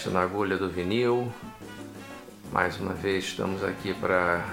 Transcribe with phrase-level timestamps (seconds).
[0.00, 1.30] Site na agulha do vinil.
[2.50, 4.44] Mais uma vez estamos aqui para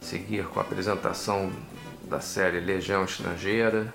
[0.00, 1.50] seguir com a apresentação
[2.04, 3.92] da série Legião Estrangeira.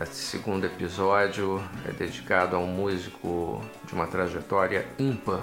[0.00, 5.42] Esse segundo episódio é dedicado a um músico de uma trajetória ímpar.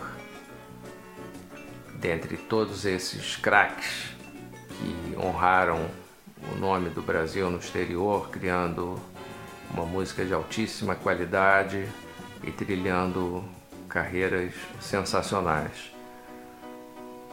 [1.95, 4.09] Dentre todos esses craques
[4.67, 5.89] que honraram
[6.51, 8.99] o nome do Brasil no exterior, criando
[9.73, 11.87] uma música de altíssima qualidade
[12.43, 13.43] e trilhando
[13.91, 15.91] carreiras sensacionais.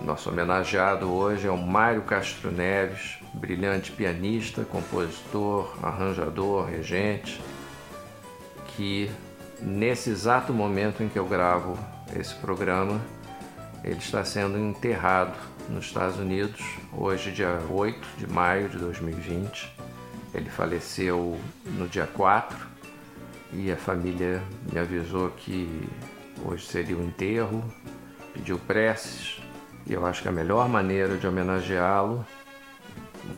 [0.00, 7.40] Nosso homenageado hoje é o Mário Castro Neves, brilhante pianista, compositor, arranjador, regente,
[8.68, 9.10] que
[9.60, 11.78] nesse exato momento em que eu gravo
[12.14, 13.00] esse programa,
[13.84, 15.36] ele está sendo enterrado
[15.68, 16.60] nos Estados Unidos,
[16.92, 19.72] hoje, dia 8 de maio de 2020.
[20.34, 22.66] Ele faleceu no dia 4
[23.52, 24.42] e a família
[24.72, 25.88] me avisou que
[26.44, 27.62] Hoje seria o enterro,
[28.33, 29.41] pediu preces
[29.86, 32.25] e eu acho que a melhor maneira de homenageá-lo,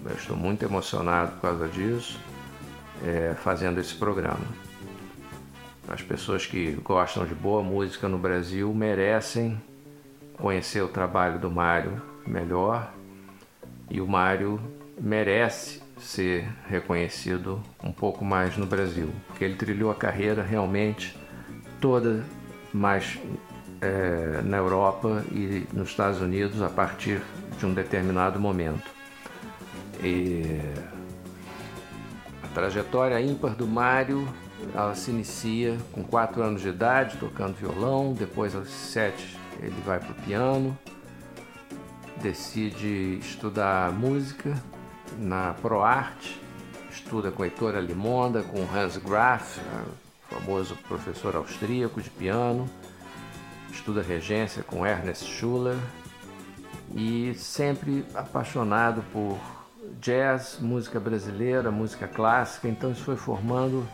[0.05, 2.19] eu estou muito emocionado por causa disso,
[3.05, 4.45] é fazendo esse programa.
[5.89, 9.61] As pessoas que gostam de boa música no Brasil merecem
[10.37, 12.93] conhecer o trabalho do Mário melhor
[13.89, 14.61] e o Mário
[15.01, 21.16] merece ser reconhecido um pouco mais no Brasil, porque ele trilhou a carreira realmente
[21.81, 22.25] toda
[22.72, 23.19] mas
[23.81, 27.20] é, na Europa e nos Estados Unidos a partir
[27.58, 28.91] de um determinado momento.
[30.03, 30.60] E
[32.42, 34.26] a trajetória ímpar do Mário
[34.75, 39.98] ela se inicia com 4 anos de idade, tocando violão, depois aos 7 ele vai
[39.98, 40.78] para o piano,
[42.22, 44.54] decide estudar música
[45.19, 46.36] na ProArt,
[46.91, 49.59] estuda com Heitor Limonda, com Hans Graf,
[50.30, 52.70] famoso professor austríaco de piano,
[53.72, 55.76] estuda regência com Ernest Schuller
[56.94, 59.36] e sempre apaixonado por
[60.00, 63.86] jazz, música brasileira, música clássica, então isso foi formando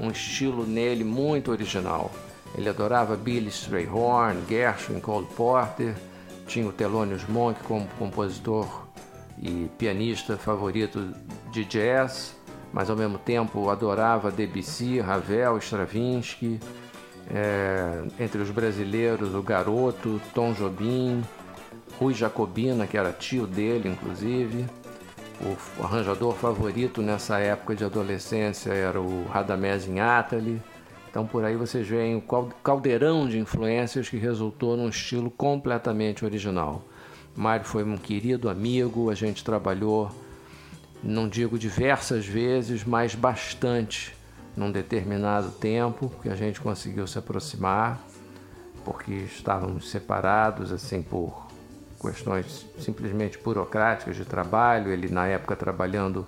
[0.00, 2.10] um estilo nele muito original.
[2.54, 5.94] Ele adorava Billy Strayhorn, Gershwin, Cole Porter,
[6.46, 8.86] tinha o Thelonious Monk como compositor
[9.38, 11.14] e pianista favorito
[11.50, 12.34] de jazz
[12.72, 16.58] mas ao mesmo tempo adorava Debussy, Ravel, Stravinsky.
[17.30, 21.22] É, entre os brasileiros, o Garoto, Tom Jobim,
[21.98, 24.66] Rui Jacobina, que era tio dele, inclusive.
[25.78, 30.60] O arranjador favorito nessa época de adolescência era o Radamés Inátali.
[31.10, 32.22] Então por aí vocês veem o
[32.62, 36.84] caldeirão de influências que resultou num estilo completamente original.
[37.36, 40.10] Mário foi um querido amigo, a gente trabalhou
[41.02, 44.14] não digo diversas vezes, mas bastante
[44.56, 47.98] num determinado tempo que a gente conseguiu se aproximar,
[48.84, 51.46] porque estávamos separados assim por
[52.00, 54.90] questões simplesmente burocráticas de trabalho.
[54.90, 56.26] Ele na época trabalhando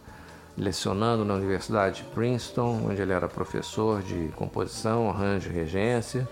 [0.56, 6.28] lecionando na Universidade de Princeton, onde ele era professor de composição, arranjo e regência.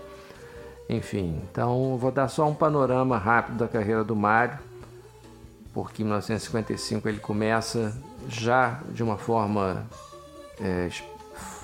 [0.89, 4.59] Enfim, então vou dar só um panorama rápido da carreira do Mário,
[5.73, 7.93] porque em 1955 ele começa
[8.27, 9.85] já de uma forma
[10.59, 10.89] é,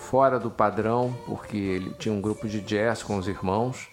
[0.09, 3.89] fora do padrão, porque ele tinha um grupo de jazz com os irmãos,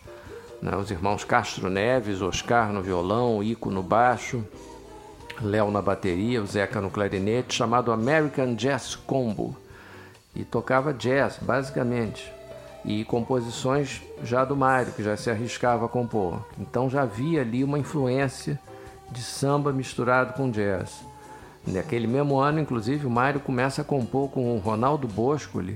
[0.62, 4.44] né, os irmãos Castro Neves, Oscar no violão, Ico no baixo,
[5.40, 9.56] Léo na bateria, o Zeca no clarinete, chamado American Jazz Combo.
[10.34, 12.32] E tocava jazz, basicamente.
[12.84, 16.44] E composições já do Mário, que já se arriscava a compor.
[16.58, 18.58] Então já havia ali uma influência
[19.10, 21.04] de samba misturado com jazz.
[21.66, 25.74] Naquele mesmo ano, inclusive, o Mário começa a compor com Ronaldo Boscoli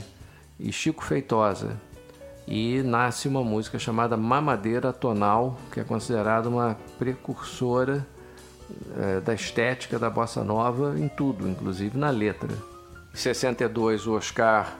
[0.59, 1.77] e Chico Feitosa.
[2.47, 8.07] E nasce uma música chamada Mamadeira Tonal, que é considerada uma precursora
[8.97, 12.53] é, da estética da bossa nova em tudo, inclusive na letra.
[13.13, 14.77] Em 62, o Oscar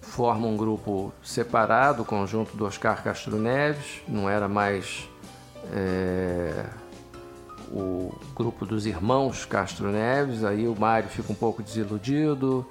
[0.00, 5.08] forma um grupo separado, o conjunto do Oscar Castro Neves, não era mais
[5.72, 6.66] é,
[7.70, 12.66] o grupo dos irmãos Castro Neves, aí o Mário fica um pouco desiludido,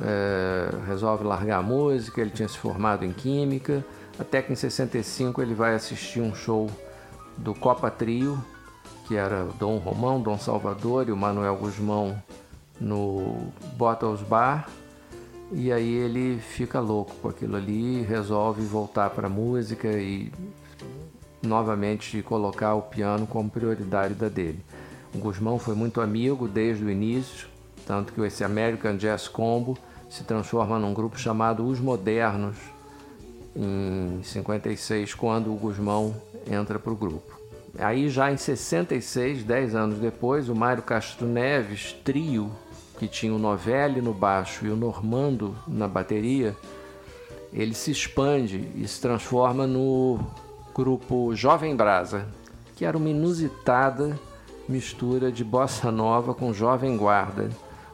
[0.00, 3.84] é, resolve largar a música, ele tinha se formado em Química,
[4.18, 6.70] até que em 65 ele vai assistir um show
[7.36, 8.42] do Copa Trio,
[9.06, 12.20] que era Dom Romão, Dom Salvador e o Manuel Guzmão
[12.80, 14.68] no Bottles Bar.
[15.52, 20.32] E aí ele fica louco com aquilo ali, resolve voltar para a música e
[21.42, 24.60] novamente colocar o piano como prioridade da dele.
[25.14, 27.48] O Guzmão foi muito amigo desde o início,
[27.86, 29.78] tanto que esse American Jazz Combo
[30.10, 32.56] se transforma num grupo chamado Os Modernos
[33.54, 36.14] em 56, quando o Guzmão
[36.50, 37.34] entra para o grupo.
[37.78, 42.50] Aí já em 66, 10 anos depois, o Mário Castro Neves, trio,
[42.98, 46.56] que tinha o Novelli no baixo e o Normando na bateria,
[47.52, 50.20] ele se expande e se transforma no
[50.76, 52.26] grupo Jovem Brasa,
[52.74, 54.18] que era uma inusitada
[54.68, 57.48] mistura de bossa nova com jovem guarda,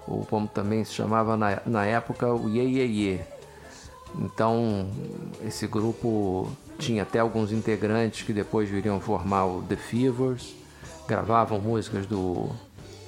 [0.05, 3.21] ou como também se chamava na, na época o Ye Ye Ye.
[4.19, 4.91] Então,
[5.47, 10.53] esse grupo tinha até alguns integrantes que depois viriam formar o The Fevers,
[11.07, 12.51] gravavam músicas do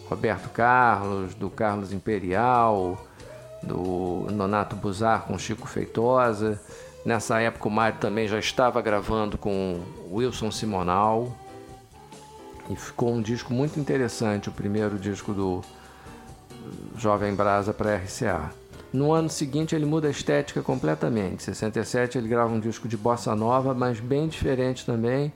[0.09, 3.05] Roberto Carlos, do Carlos Imperial,
[3.61, 6.61] do Nonato Buzar com Chico Feitosa.
[7.05, 9.81] Nessa época o Mário também já estava gravando com
[10.11, 11.37] Wilson Simonal.
[12.71, 15.61] E ficou um disco muito interessante, o primeiro disco do
[16.97, 18.51] Jovem Brasa para RCA.
[18.91, 21.35] No ano seguinte ele muda a estética completamente.
[21.35, 25.31] Em 67 ele grava um disco de bossa nova, mas bem diferente também,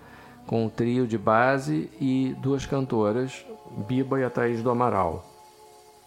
[0.47, 3.45] com um trio de base e duas cantoras,
[3.87, 5.27] Biba e a Thaís do Amaral.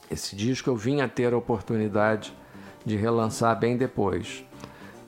[0.10, 2.34] Esse disco eu vim a ter a oportunidade
[2.84, 4.44] de relançar bem depois.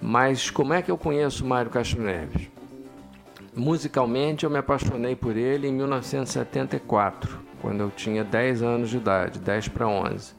[0.06, 2.50] Mas como é que eu conheço Mário Castro Neves?
[3.56, 9.40] Musicalmente eu me apaixonei por ele em 1974, quando eu tinha 10 anos de idade,
[9.40, 10.36] 10 para 11.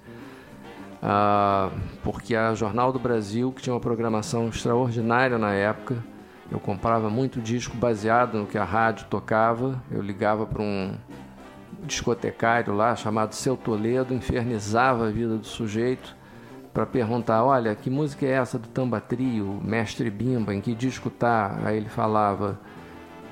[1.03, 1.71] Ah,
[2.03, 5.97] porque a Jornal do Brasil, que tinha uma programação extraordinária na época,
[6.51, 10.95] eu comprava muito disco baseado no que a rádio tocava, eu ligava para um
[11.85, 16.15] discotecário lá chamado Seu Toledo, infernizava a vida do sujeito
[16.75, 21.09] para perguntar, olha, que música é essa do Tamba Trio, Mestre Bimba, em que disco
[21.09, 21.59] tá?
[21.65, 22.59] Aí ele falava,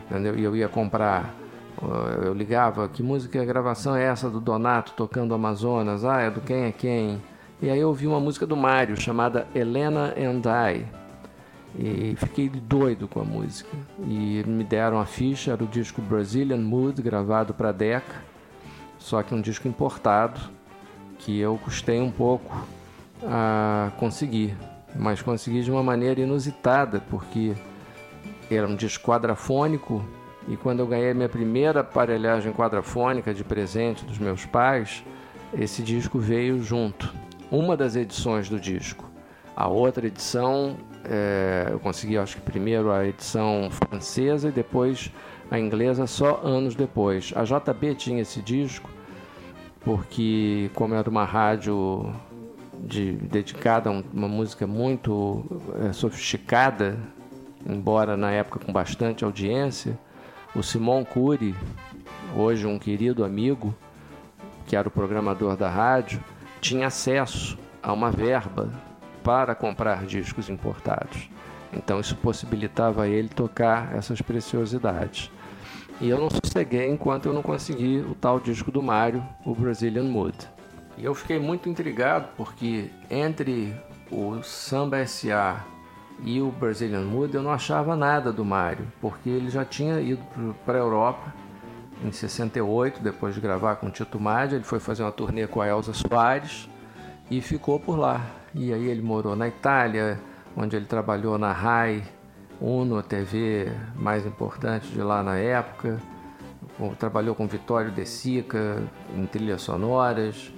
[0.06, 0.38] entendeu?
[0.38, 1.34] E eu ia comprar,
[2.24, 6.04] eu ligava, que música, gravação é essa do Donato tocando Amazonas?
[6.04, 7.20] Ah, é do Quem é Quem?
[7.60, 10.86] E aí eu ouvi uma música do Mário chamada Helena and I.
[11.76, 13.70] E fiquei doido com a música.
[14.06, 18.32] E me deram a ficha, era o disco Brazilian Mood, gravado para Decca
[19.02, 20.40] só que um disco importado
[21.18, 22.64] que eu custei um pouco
[23.24, 24.56] a conseguir,
[24.94, 27.54] mas consegui de uma maneira inusitada, porque
[28.50, 30.04] era um disco quadrafônico
[30.48, 35.04] e quando eu ganhei minha primeira aparelhagem quadrafônica de presente dos meus pais,
[35.56, 37.14] esse disco veio junto.
[37.50, 39.10] Uma das edições do disco.
[39.54, 45.12] A outra edição, é, eu consegui, acho que primeiro a edição francesa e depois
[45.50, 47.32] a inglesa só anos depois.
[47.36, 48.90] A JB tinha esse disco
[49.80, 52.12] porque como era uma rádio
[52.82, 55.44] de, dedicada a uma música muito
[55.88, 56.98] é, sofisticada,
[57.66, 59.98] embora na época com bastante audiência,
[60.54, 61.54] o Simon Cury,
[62.36, 63.74] hoje um querido amigo,
[64.66, 66.22] que era o programador da rádio,
[66.60, 68.70] tinha acesso a uma verba
[69.22, 71.30] para comprar discos importados.
[71.72, 75.30] Então isso possibilitava ele tocar essas preciosidades.
[76.00, 80.04] E eu não sosseguei enquanto eu não consegui o tal disco do Mario, o Brazilian
[80.04, 80.36] Mood.
[80.98, 83.74] E eu fiquei muito intrigado porque entre
[84.10, 85.64] o Samba SA
[86.22, 90.22] e o Brazilian Mood eu não achava nada do Mario, porque ele já tinha ido
[90.64, 91.32] para a Europa
[92.04, 95.68] em 68, depois de gravar com Tito Madi, ele foi fazer uma turnê com a
[95.68, 96.68] Elza Soares
[97.30, 98.20] e ficou por lá.
[98.54, 100.20] E aí ele morou na Itália,
[100.56, 102.02] onde ele trabalhou na RAI
[102.60, 105.98] Uno, a TV mais importante de lá na época.
[106.98, 108.82] Trabalhou com Vitório De Sica
[109.16, 110.52] em trilhas sonoras.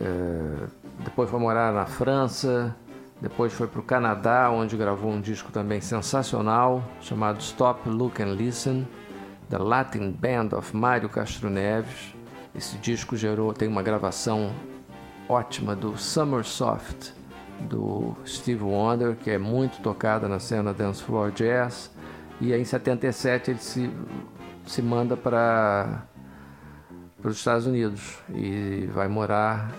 [0.00, 0.66] É,
[1.04, 2.74] depois foi morar na França.
[3.20, 8.34] Depois foi para o Canadá, onde gravou um disco também sensacional chamado Stop, Look and
[8.34, 8.86] Listen,
[9.50, 12.14] The Latin Band of Mário Castro Neves.
[12.54, 14.52] Esse disco gerou, tem uma gravação
[15.28, 17.10] ótima do Summer Soft,
[17.60, 21.90] do Steve Wonder, que é muito tocada na cena dance floor jazz.
[22.40, 23.90] E aí, em 77 ele se,
[24.64, 26.04] se manda para
[27.24, 29.72] os Estados Unidos e vai morar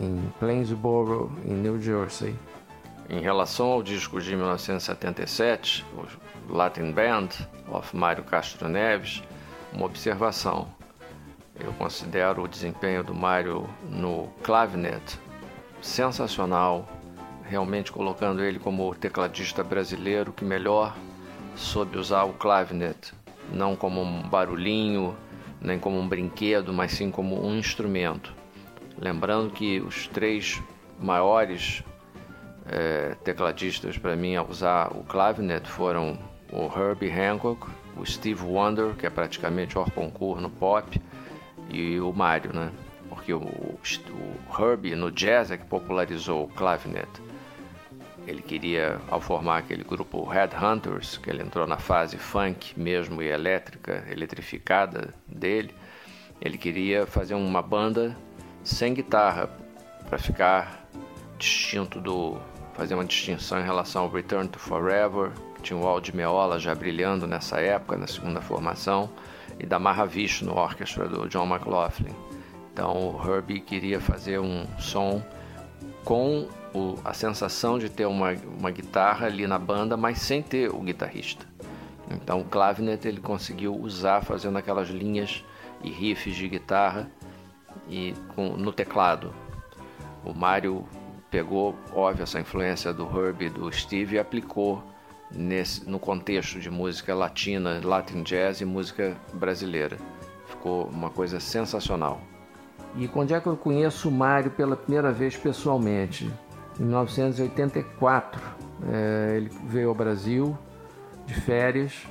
[0.00, 2.34] em Plainsboro, em New Jersey.
[3.08, 5.84] Em relação ao disco de 1977,
[6.48, 7.28] o Latin Band
[7.70, 9.22] of Mário Castro Neves,
[9.72, 10.68] uma observação.
[11.58, 15.18] Eu considero o desempenho do Mário no clavinet
[15.80, 16.86] sensacional,
[17.44, 20.96] realmente colocando ele como o tecladista brasileiro que melhor
[21.54, 23.14] soube usar o clavinet,
[23.52, 25.16] não como um barulhinho,
[25.60, 28.34] nem como um brinquedo, mas sim como um instrumento.
[28.98, 30.62] Lembrando que os três
[30.98, 31.82] maiores
[32.66, 36.18] é, tecladistas para mim a usar o clavinet foram
[36.50, 41.00] o Herbie Hancock, o Steve Wonder, que é praticamente o concurso no pop,
[41.68, 42.70] e o Mario, né?
[43.08, 47.08] Porque o, o, o Herbie no jazz é que popularizou o clavinet.
[48.26, 53.28] Ele queria, ao formar aquele grupo Headhunters, que ele entrou na fase funk mesmo e
[53.28, 55.72] elétrica, eletrificada dele,
[56.40, 58.16] ele queria fazer uma banda
[58.66, 59.48] sem guitarra
[60.08, 60.84] para ficar
[61.38, 62.36] distinto do
[62.74, 66.74] fazer uma distinção em relação ao Return to Forever, que tinha o Aldi Meola já
[66.74, 69.08] brilhando nessa época, na segunda formação,
[69.58, 72.14] e da Mahavishnu orquestra do John McLaughlin.
[72.72, 75.22] Então o Herbie queria fazer um som
[76.04, 80.70] com o, a sensação de ter uma, uma guitarra ali na banda, mas sem ter
[80.70, 81.46] o guitarrista.
[82.10, 85.44] Então o clavinet ele conseguiu usar fazendo aquelas linhas
[85.82, 87.08] e riffs de guitarra
[87.88, 89.32] e com, no teclado.
[90.24, 90.84] O Mário
[91.30, 94.82] pegou, óbvio, essa influência do Herbie e do Steve e aplicou
[95.30, 99.96] nesse, no contexto de música latina, Latin Jazz e música brasileira.
[100.46, 102.20] Ficou uma coisa sensacional.
[102.96, 106.30] E quando é que eu conheço o Mário pela primeira vez pessoalmente?
[106.80, 108.40] Em 1984.
[108.90, 110.56] É, ele veio ao Brasil
[111.26, 112.06] de férias,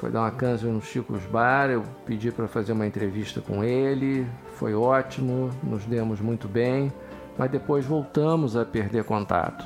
[0.00, 4.26] foi dar uma cansa no Chico's Bar, eu pedi para fazer uma entrevista com ele,
[4.54, 6.90] foi ótimo, nos demos muito bem,
[7.36, 9.62] mas depois voltamos a perder contato.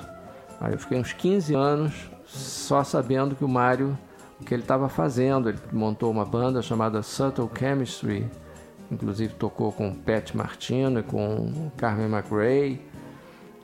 [0.61, 3.97] Aí eu fiquei uns 15 anos só sabendo que o Mário,
[4.41, 8.29] o que ele estava fazendo, ele montou uma banda chamada Subtle Chemistry,
[8.91, 12.81] inclusive tocou com Pat Martino e com Carmen McRae,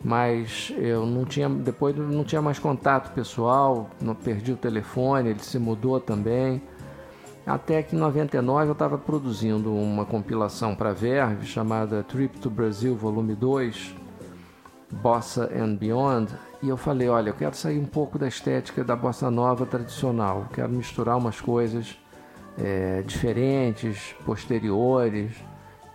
[0.02, 5.40] mas eu não tinha, depois não tinha mais contato pessoal, não perdi o telefone, ele
[5.40, 6.62] se mudou também.
[7.46, 12.94] Até que em 99 eu estava produzindo uma compilação para Verve chamada Trip to Brazil
[12.94, 13.94] Volume 2,
[15.02, 18.94] Bossa and Beyond, e eu falei, olha, eu quero sair um pouco da estética da
[18.94, 21.98] bossa nova tradicional, quero misturar umas coisas
[22.58, 25.32] é, diferentes, posteriores,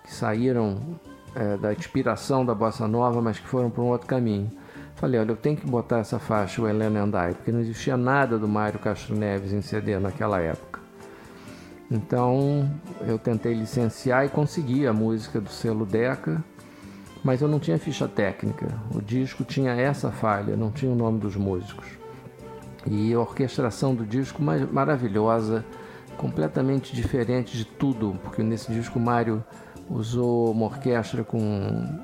[0.03, 0.99] que saíram
[1.35, 4.49] é, da inspiração da bossa nova, mas que foram para um outro caminho.
[4.95, 7.97] Falei, olha, eu tenho que botar essa faixa, o Helena and I, porque não existia
[7.97, 10.79] nada do Mário Castro Neves em CD naquela época.
[11.91, 12.71] Então
[13.05, 16.41] eu tentei licenciar e consegui a música do selo Deca,
[17.23, 18.67] mas eu não tinha ficha técnica.
[18.93, 21.85] O disco tinha essa falha, não tinha o nome dos músicos.
[22.87, 25.65] E a orquestração do disco maravilhosa,
[26.17, 29.43] completamente diferente de tudo, porque nesse disco Mário
[29.89, 31.99] usou uma orquestra com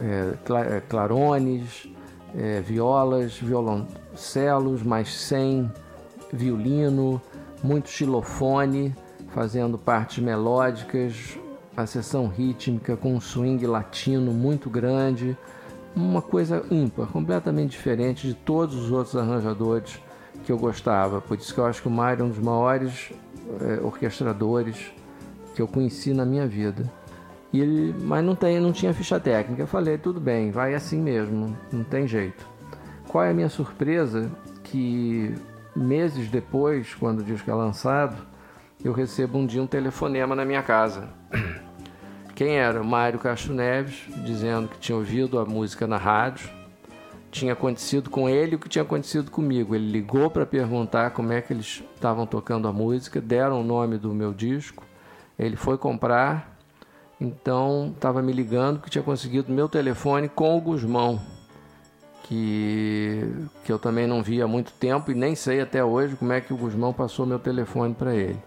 [0.00, 0.34] é,
[0.76, 1.88] é, clarones,
[2.36, 5.70] é, violas, violoncelos, mas sem
[6.32, 7.20] violino,
[7.62, 8.94] muito xilofone,
[9.32, 11.38] fazendo partes melódicas,
[11.76, 15.36] a sessão rítmica com um swing latino muito grande,
[15.94, 20.00] uma coisa ímpar, completamente diferente de todos os outros arranjadores
[20.44, 21.20] que eu gostava.
[21.20, 23.12] Por isso que eu acho que o Mário é um dos maiores
[23.60, 24.92] é, orquestradores
[25.54, 26.90] que eu conheci na minha vida.
[27.52, 29.62] E ele, mas não, tem, não tinha ficha técnica.
[29.62, 32.46] Eu falei, tudo bem, vai assim mesmo, não tem jeito.
[33.08, 34.30] Qual é a minha surpresa?
[34.62, 35.34] Que
[35.74, 38.16] meses depois, quando o disco é lançado,
[38.84, 41.08] eu recebo um dia um telefonema na minha casa.
[42.34, 42.80] Quem era?
[42.80, 46.48] O Mário Castro Neves, dizendo que tinha ouvido a música na rádio.
[47.30, 49.74] Tinha acontecido com ele o que tinha acontecido comigo.
[49.74, 53.98] Ele ligou para perguntar como é que eles estavam tocando a música, deram o nome
[53.98, 54.84] do meu disco.
[55.38, 56.49] Ele foi comprar,
[57.20, 61.20] então estava me ligando que tinha conseguido meu telefone com o Guzmão,
[62.22, 63.30] que,
[63.62, 66.40] que eu também não via há muito tempo e nem sei até hoje como é
[66.40, 68.38] que o Guzmão passou meu telefone para ele.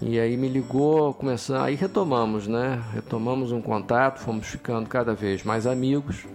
[0.00, 2.82] E aí me ligou, começando, aí retomamos, né?
[2.92, 6.26] Retomamos um contato, fomos ficando cada vez mais amigos.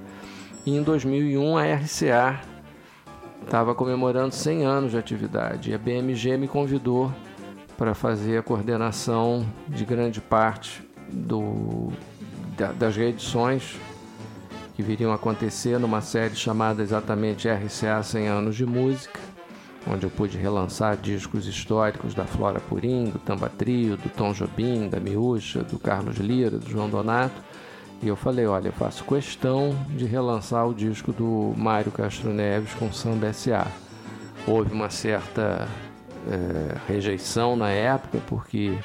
[0.65, 2.41] E em 2001 a RCA
[3.43, 7.11] estava comemorando 100 anos de atividade e a BMG me convidou
[7.77, 11.91] para fazer a coordenação de grande parte do,
[12.77, 13.75] das reedições
[14.75, 19.19] que viriam acontecer numa série chamada exatamente RCA 100 anos de música
[19.87, 24.87] onde eu pude relançar discos históricos da Flora Purim, do Tamba Trio, do Tom Jobim,
[24.87, 27.41] da Miúcha, do Carlos Lira, do João Donato.
[28.01, 32.73] E eu falei, olha, eu faço questão de relançar o disco do Mário Castro Neves
[32.73, 33.67] com Samba S.A.
[34.47, 35.67] Houve uma certa
[36.27, 38.75] é, rejeição na época, porque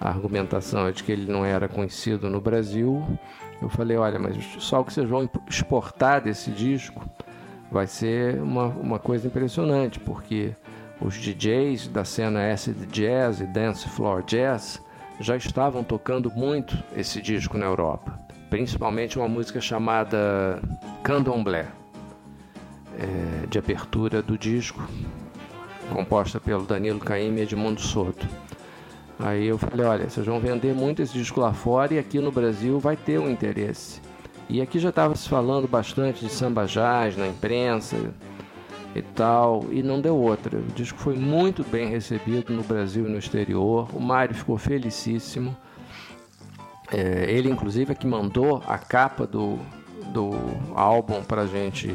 [0.00, 3.06] a argumentação é de que ele não era conhecido no Brasil.
[3.60, 7.04] Eu falei, olha, mas só o que vocês vão exportar desse disco
[7.70, 10.54] vai ser uma, uma coisa impressionante, porque
[11.00, 14.82] os DJs da cena acid jazz e dance floor jazz
[15.20, 20.60] já estavam tocando muito esse disco na Europa, principalmente uma música chamada
[21.02, 21.66] Candomblé,
[22.98, 24.82] é, de abertura do disco,
[25.92, 28.26] composta pelo Danilo Caymmi e Edmundo Soto.
[29.22, 32.32] Aí eu falei, olha, vocês vão vender muito esse disco lá fora e aqui no
[32.32, 34.00] Brasil vai ter um interesse.
[34.48, 37.96] E aqui já estava se falando bastante de samba jazz na imprensa
[38.94, 40.58] e tal, e não deu outra.
[40.58, 43.88] O disco foi muito bem recebido no Brasil e no exterior.
[43.94, 45.54] O Mário ficou felicíssimo.
[46.90, 49.58] É, ele, inclusive, é que mandou a capa do,
[50.12, 50.30] do
[50.74, 51.94] álbum para a gente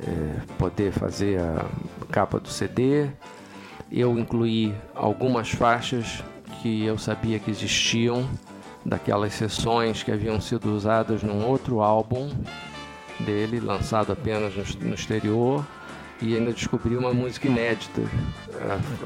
[0.00, 1.64] é, poder fazer a
[2.10, 3.08] capa do CD.
[3.90, 6.22] Eu incluí algumas faixas
[6.62, 8.28] que eu sabia que existiam
[8.86, 12.30] daquelas sessões que haviam sido usadas num outro álbum
[13.18, 15.66] dele, lançado apenas no, exterior,
[16.20, 18.02] e ainda descobri uma música inédita,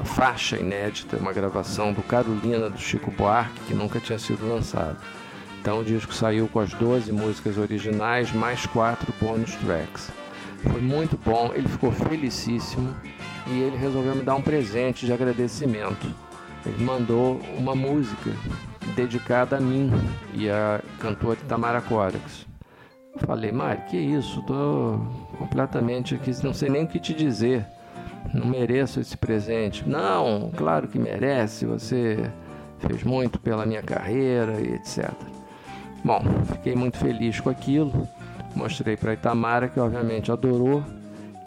[0.01, 4.97] a faixa inédita, uma gravação do Carolina do Chico Buarque, que nunca tinha sido lançada.
[5.59, 10.11] Então o disco saiu com as 12 músicas originais, mais quatro bonus tracks.
[10.61, 12.95] Foi muito bom, ele ficou felicíssimo
[13.47, 16.26] e ele resolveu me dar um presente de agradecimento.
[16.67, 18.31] Ele mandou uma música
[18.95, 19.89] dedicada a mim
[20.33, 22.45] e a cantora Tamara Corax.
[23.25, 24.41] Falei, Mari, que isso?
[24.43, 24.99] Tô
[25.37, 27.65] completamente aqui, não sei nem o que te dizer.
[28.33, 29.87] Não mereço esse presente.
[29.87, 31.65] Não, claro que merece.
[31.65, 32.29] Você
[32.79, 35.11] fez muito pela minha carreira e etc.
[36.03, 36.21] Bom,
[36.51, 38.07] fiquei muito feliz com aquilo.
[38.55, 40.83] Mostrei para Itamara, que obviamente adorou.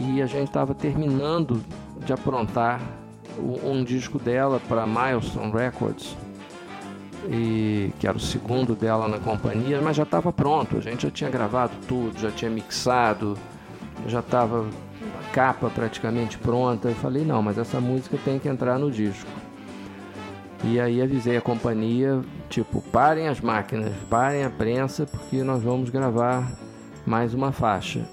[0.00, 1.62] E a gente estava terminando
[2.05, 2.81] de aprontar
[3.40, 6.16] um disco dela para Milestone Records
[7.28, 10.78] e que era o segundo dela na companhia, mas já estava pronto.
[10.78, 13.36] A gente já tinha gravado tudo, já tinha mixado,
[14.06, 16.88] já estava a capa praticamente pronta.
[16.88, 19.30] Eu falei não, mas essa música tem que entrar no disco.
[20.62, 25.88] E aí avisei a companhia, tipo, parem as máquinas, parem a prensa, porque nós vamos
[25.88, 26.50] gravar
[27.06, 28.06] mais uma faixa.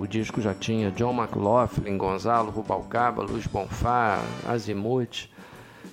[0.00, 5.28] O disco já tinha John McLaughlin, Gonzalo Rubalcaba, Luiz Bonfá, Azimuth,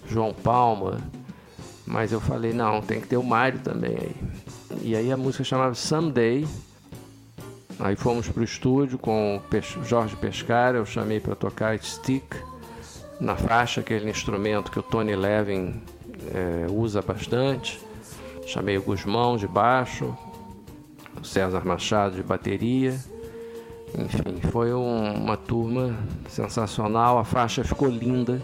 [0.07, 0.99] João Palma,
[1.85, 4.15] mas eu falei, não, tem que ter o Mário também aí.
[4.81, 6.47] E aí a música chamava Someday.
[7.79, 12.35] Aí fomos pro estúdio com o Jorge Pescara, eu chamei para tocar Stick
[13.19, 15.81] na faixa, aquele instrumento que o Tony Levin
[16.33, 17.79] é, usa bastante.
[18.47, 20.24] Chamei o Guzmão de baixo, o
[21.25, 22.99] César Machado de bateria.
[23.97, 25.97] Enfim, foi um, uma turma
[26.29, 27.17] sensacional.
[27.17, 28.41] A faixa ficou linda,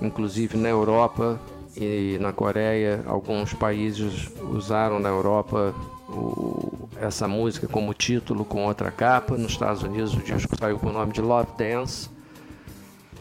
[0.00, 1.40] inclusive na Europa
[1.76, 5.74] e na Coreia alguns países usaram na Europa
[6.08, 9.36] o, essa música como título com outra capa.
[9.36, 12.08] Nos Estados Unidos o disco saiu com o nome de Love Dance.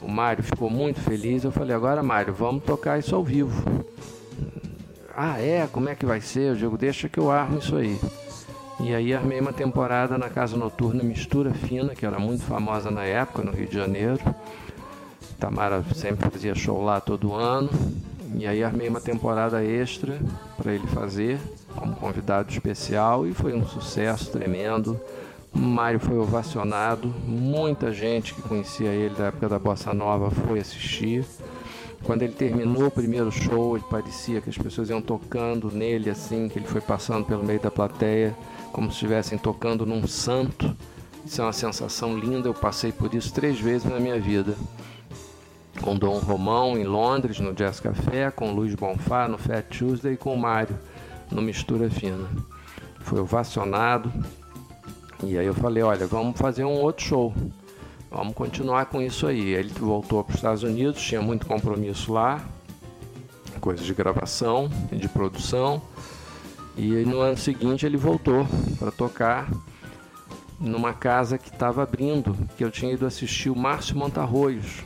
[0.01, 1.43] O Mário ficou muito feliz.
[1.43, 3.63] Eu falei: agora, Mário, vamos tocar isso ao vivo.
[5.15, 5.67] Ah, é?
[5.71, 6.49] Como é que vai ser?
[6.49, 7.99] Eu digo: deixa que eu armo isso aí.
[8.79, 13.03] E aí armei uma temporada na Casa Noturna Mistura Fina, que era muito famosa na
[13.03, 14.19] época, no Rio de Janeiro.
[15.39, 17.69] Tamara sempre fazia show lá todo ano.
[18.35, 20.19] E aí armei uma temporada extra
[20.57, 21.39] para ele fazer
[21.75, 24.99] como convidado especial e foi um sucesso tremendo.
[25.53, 31.23] Mário foi ovacionado, muita gente que conhecia ele da época da Bossa Nova foi assistir.
[32.03, 36.49] Quando ele terminou o primeiro show, ele parecia que as pessoas iam tocando nele assim,
[36.49, 38.35] que ele foi passando pelo meio da plateia,
[38.73, 40.75] como se estivessem tocando num santo.
[41.25, 44.57] Isso é uma sensação linda, eu passei por isso três vezes na minha vida
[45.81, 50.17] com Dom Romão em Londres, no Jazz Café, com Luiz Bonfá no Fat Tuesday e
[50.17, 50.77] com Mário
[51.31, 52.27] no Mistura Fina.
[53.01, 54.11] Foi ovacionado
[55.23, 57.33] e aí eu falei, olha, vamos fazer um outro show.
[58.09, 59.53] Vamos continuar com isso aí.
[59.53, 62.41] Ele voltou para os Estados Unidos, tinha muito compromisso lá,
[63.59, 65.81] coisas de gravação e de produção.
[66.75, 68.47] E no ano seguinte ele voltou
[68.79, 69.49] para tocar
[70.59, 74.81] numa casa que estava abrindo, que eu tinha ido assistir o Márcio Montarroios,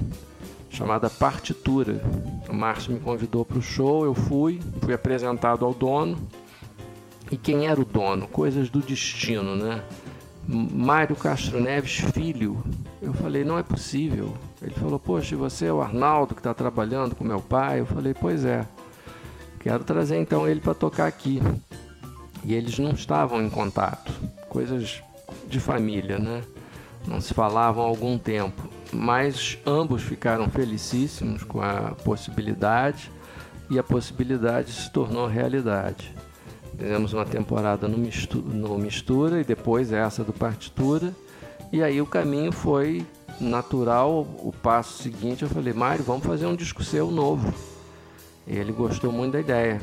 [0.69, 2.01] chamada Partitura.
[2.49, 6.17] O Márcio me convidou para o show, eu fui, fui apresentado ao dono.
[7.31, 8.27] E quem era o dono?
[8.27, 9.83] Coisas do destino, né?
[10.47, 12.63] Mário Castro Neves, filho.
[13.01, 14.33] Eu falei, não é possível.
[14.61, 17.81] Ele falou, poxa, você é o Arnaldo que está trabalhando com meu pai?
[17.81, 18.65] Eu falei, pois é.
[19.59, 21.41] Quero trazer então ele para tocar aqui.
[22.43, 24.11] E eles não estavam em contato.
[24.49, 25.01] Coisas
[25.47, 26.43] de família, né?
[27.05, 33.11] Não se falavam há algum tempo mas ambos ficaram felicíssimos com a possibilidade
[33.69, 36.13] e a possibilidade se tornou realidade.
[36.77, 41.11] Fizemos uma temporada no mistura, no mistura e depois essa do partitura
[41.71, 43.05] E aí o caminho foi
[43.41, 47.53] natural, o passo seguinte eu falei, Mário, vamos fazer um disco seu novo.
[48.47, 49.81] Ele gostou muito da ideia.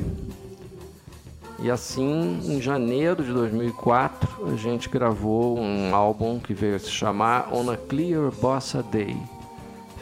[1.59, 6.90] E assim, em janeiro de 2004, a gente gravou um álbum que veio a se
[6.90, 9.16] chamar On a Clear Bossa Day,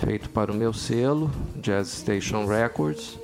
[0.00, 3.18] feito para o meu selo, Jazz Station Records.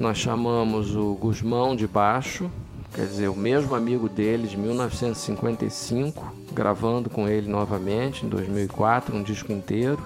[0.00, 2.50] Nós chamamos o Guzmão de baixo,
[2.94, 9.22] quer dizer, o mesmo amigo dele de 1955, gravando com ele novamente em 2004, um
[9.22, 10.02] disco inteiro.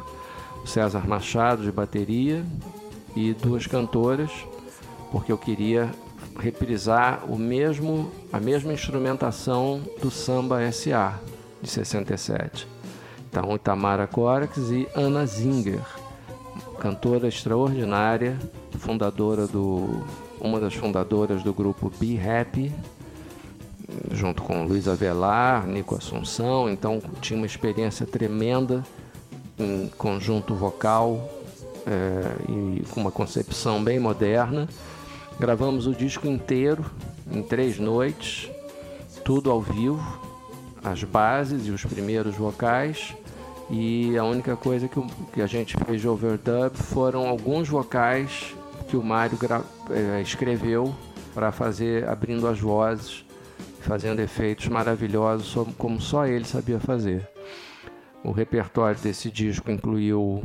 [0.62, 2.44] O César Machado de bateria
[3.16, 4.30] e duas cantoras,
[5.10, 5.90] porque eu queria
[6.38, 11.18] reprisar o mesmo a mesma instrumentação do Samba SA
[11.62, 12.68] de 67.
[13.28, 15.80] Então, Itamara Corax e Ana Zinger,
[16.78, 18.38] cantora extraordinária,
[18.78, 20.04] fundadora do
[20.38, 22.72] uma das fundadoras do grupo Be Happy,
[24.12, 28.84] junto com Luiz Avelar, Nico Assunção, então tinha uma experiência tremenda
[29.58, 31.35] em conjunto vocal
[31.86, 34.68] é, e com uma concepção bem moderna.
[35.38, 36.84] Gravamos o disco inteiro
[37.30, 38.50] em três noites,
[39.24, 40.20] tudo ao vivo,
[40.82, 43.14] as bases e os primeiros vocais.
[43.68, 45.00] E a única coisa que,
[45.32, 48.54] que a gente fez de overdub foram alguns vocais
[48.88, 49.36] que o Mário
[49.90, 50.94] é, escreveu
[51.34, 53.24] para fazer abrindo as vozes,
[53.80, 57.28] fazendo efeitos maravilhosos como só ele sabia fazer.
[58.22, 60.42] O repertório desse disco incluiu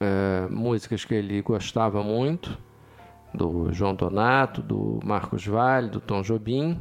[0.00, 2.58] é, músicas que ele gostava muito,
[3.32, 6.80] do João Donato, do Marcos Vale, do Tom Jobim,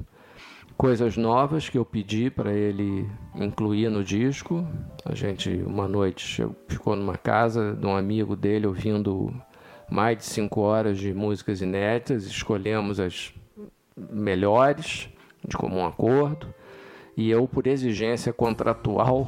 [0.77, 4.65] coisas novas que eu pedi para ele incluir no disco.
[5.03, 9.33] A gente, uma noite, ficou numa casa de um amigo dele ouvindo
[9.89, 13.33] mais de cinco horas de músicas inéditas, escolhemos as
[13.95, 15.09] melhores,
[15.45, 16.53] de comum acordo,
[17.15, 19.27] e eu, por exigência contratual,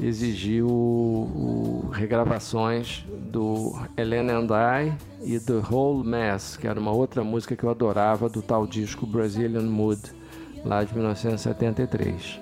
[0.00, 7.22] exigiu o, regravações do Helena and I e The Whole Mess, que era uma outra
[7.22, 10.00] música que eu adorava do tal disco Brazilian Mood,
[10.64, 12.40] lá de 1973.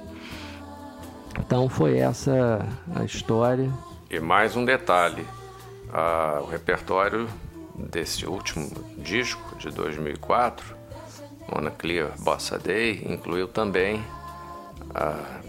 [1.38, 3.70] Então foi essa a história.
[4.10, 5.24] E mais um detalhe,
[6.42, 7.28] o repertório
[7.74, 10.76] desse último disco de 2004,
[11.52, 14.02] Mona Clear Bossa Day, incluiu também,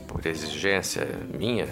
[0.07, 1.67] por exigência minha,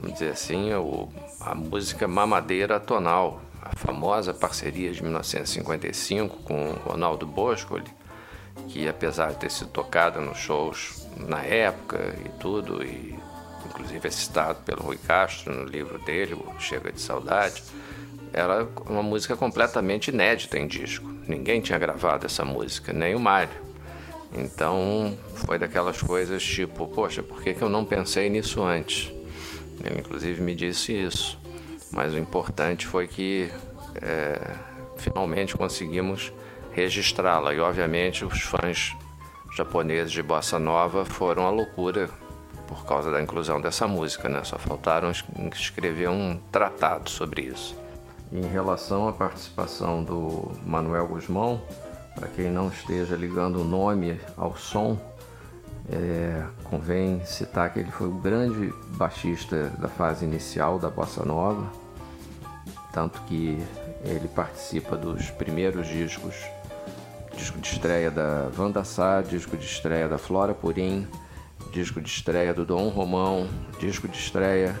[0.00, 1.08] vamos dizer assim, o,
[1.40, 7.84] a música Mamadeira Tonal, a famosa parceria de 1955 com Ronaldo Boscoli,
[8.68, 13.18] que apesar de ter sido tocada nos shows na época e tudo, e
[13.66, 17.62] inclusive é citado pelo Rui Castro no livro dele, Chega de Saudade,
[18.32, 21.08] era uma música completamente inédita em disco.
[21.26, 23.70] Ninguém tinha gravado essa música, nem o Mário.
[24.32, 29.12] Então foi daquelas coisas tipo, poxa, por que, que eu não pensei nisso antes?
[29.84, 31.38] Ele inclusive me disse isso.
[31.92, 33.50] Mas o importante foi que
[34.00, 34.54] é,
[34.96, 36.32] finalmente conseguimos
[36.72, 37.52] registrá-la.
[37.54, 38.94] E obviamente os fãs
[39.56, 42.08] japoneses de bossa nova foram à loucura
[42.66, 44.44] por causa da inclusão dessa música, né?
[44.44, 45.10] Só faltaram
[45.52, 47.76] escrever um tratado sobre isso.
[48.32, 51.60] Em relação à participação do Manuel Guzmão,
[52.14, 54.96] para quem não esteja ligando o nome ao som,
[55.92, 61.70] é, convém citar que ele foi o grande baixista da fase inicial da bossa nova,
[62.92, 63.58] tanto que
[64.04, 66.34] ele participa dos primeiros discos,
[67.36, 71.06] disco de estreia da Wanda Sá, disco de estreia da Flora Purim,
[71.72, 73.48] disco de estreia do Dom Romão,
[73.78, 74.78] disco de estreia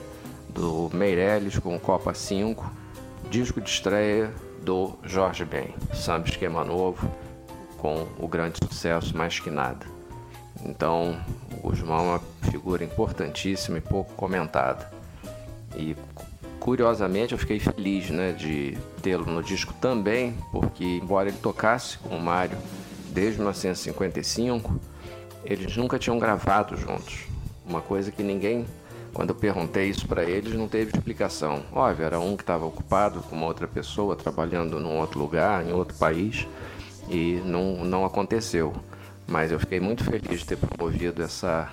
[0.48, 2.70] do Meirelles com Copa 5,
[3.30, 7.10] disco de estreia do Jorge Ben, samba esquema novo,
[7.78, 9.99] com o grande sucesso Mais Que Nada.
[10.64, 11.18] Então,
[11.52, 12.20] o Guzmão é uma
[12.50, 14.90] figura importantíssima e pouco comentada.
[15.76, 15.96] E
[16.58, 22.16] curiosamente eu fiquei feliz né, de tê-lo no disco também, porque embora ele tocasse com
[22.16, 22.56] o Mário
[23.08, 24.78] desde 1955,
[25.44, 27.26] eles nunca tinham gravado juntos.
[27.66, 28.66] Uma coisa que ninguém,
[29.14, 31.62] quando eu perguntei isso para eles, não teve explicação.
[31.72, 35.72] Óbvio, era um que estava ocupado com uma outra pessoa, trabalhando num outro lugar, em
[35.72, 36.46] outro país,
[37.08, 38.72] e não, não aconteceu.
[39.30, 41.70] Mas eu fiquei muito feliz de ter promovido essa,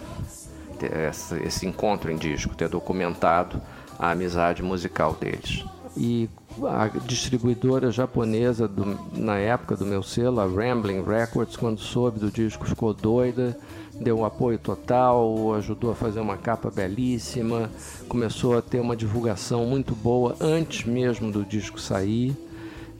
[0.79, 3.59] essa, esse encontro em disco, ter documentado
[3.97, 5.65] a amizade musical deles.
[5.97, 6.29] E
[6.63, 12.29] a distribuidora japonesa do, na época do meu selo, a Rambling Records, quando soube do
[12.29, 13.57] disco ficou doida,
[13.99, 17.71] deu um apoio total, ajudou a fazer uma capa belíssima,
[18.07, 22.35] começou a ter uma divulgação muito boa antes mesmo do disco sair.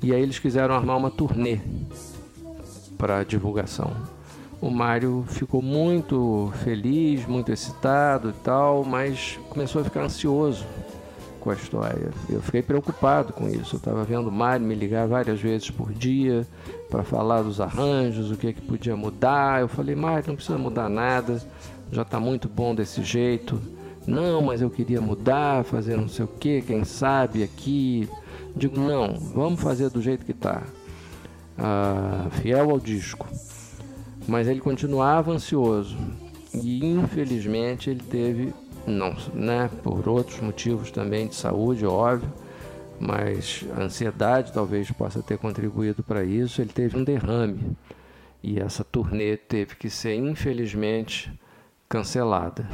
[0.02, 1.60] E aí eles quiseram armar uma turnê
[2.98, 4.17] para divulgação.
[4.60, 10.66] O Mário ficou muito feliz, muito excitado e tal, mas começou a ficar ansioso
[11.40, 12.12] com a história.
[12.28, 13.76] Eu fiquei preocupado com isso.
[13.76, 16.46] Eu estava vendo o Mário me ligar várias vezes por dia
[16.90, 19.62] para falar dos arranjos, o que, é que podia mudar.
[19.62, 21.42] Eu falei, Mário, não precisa mudar nada,
[21.92, 23.62] já está muito bom desse jeito.
[24.08, 28.10] Não, mas eu queria mudar, fazer não sei o que, quem sabe aqui.
[28.56, 30.64] Digo, não, vamos fazer do jeito que está.
[31.58, 33.28] Ah, fiel ao disco.
[34.28, 35.98] Mas ele continuava ansioso.
[36.54, 38.54] E infelizmente ele teve,
[38.86, 42.32] não, né, por outros motivos também de saúde, óbvio,
[43.00, 46.62] mas a ansiedade talvez possa ter contribuído para isso.
[46.62, 47.78] Ele teve um derrame
[48.44, 51.32] e essa turnê teve que ser, infelizmente,
[51.88, 52.68] cancelada.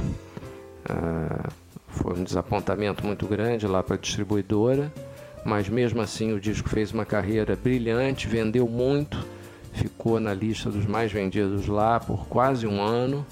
[0.88, 1.50] Ah,
[1.88, 4.92] foi um desapontamento muito grande lá para a distribuidora,
[5.46, 9.26] mas mesmo assim o disco fez uma carreira brilhante, vendeu muito,
[9.74, 13.26] ficou na lista dos mais vendidos lá por quase um ano.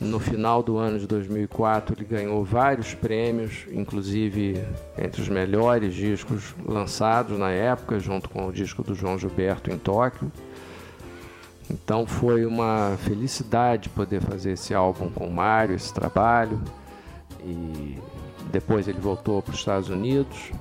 [0.00, 4.62] No final do ano de 2004, ele ganhou vários prêmios, inclusive
[4.96, 9.76] entre os melhores discos lançados na época, junto com o disco do João Gilberto em
[9.76, 10.30] Tóquio.
[11.68, 16.60] Então foi uma felicidade poder fazer esse álbum com o Mário, esse trabalho.
[17.44, 17.98] E
[18.52, 20.52] depois ele voltou para os Estados Unidos,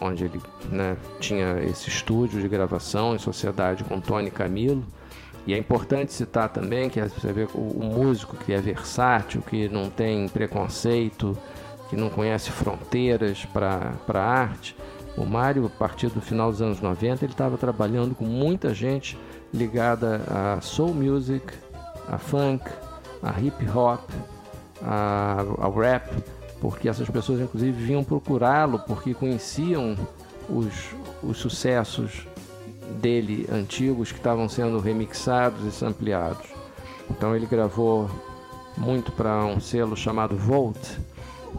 [0.00, 4.84] onde ele né, tinha esse estúdio de gravação em sociedade com Tony Camilo.
[5.46, 9.68] E é importante citar também que você vê o, o músico que é versátil, que
[9.68, 11.38] não tem preconceito,
[11.88, 14.76] que não conhece fronteiras para a arte.
[15.16, 19.16] O Mário, a partir do final dos anos 90, ele estava trabalhando com muita gente
[19.54, 21.46] ligada a soul music,
[22.08, 22.64] a funk,
[23.22, 24.10] a hip hop,
[25.58, 26.10] ao rap,
[26.66, 29.96] porque essas pessoas inclusive vinham procurá-lo porque conheciam
[30.48, 30.66] os,
[31.22, 32.26] os sucessos
[33.00, 36.44] dele antigos que estavam sendo remixados e sampleados.
[37.08, 38.10] Então ele gravou
[38.76, 40.76] muito para um selo chamado Volt,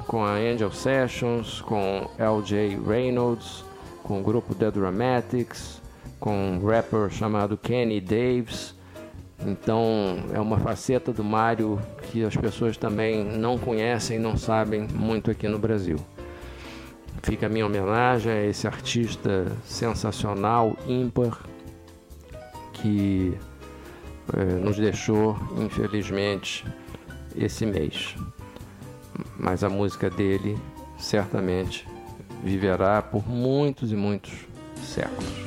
[0.08, 2.78] com a Angel Sessions, com L.J.
[2.86, 3.64] Reynolds,
[4.04, 5.82] com o grupo The Dramatics,
[6.20, 8.76] com um rapper chamado Kenny Davis.
[9.46, 15.30] Então é uma faceta do Mario que as pessoas também não conhecem, não sabem muito
[15.30, 15.98] aqui no Brasil.
[17.22, 21.44] Fica a minha homenagem a esse artista sensacional, ímpar,
[22.74, 23.38] que
[24.36, 26.66] é, nos deixou, infelizmente,
[27.36, 28.16] esse mês.
[29.38, 30.58] Mas a música dele
[30.98, 31.88] certamente
[32.44, 34.34] viverá por muitos e muitos
[34.82, 35.47] séculos.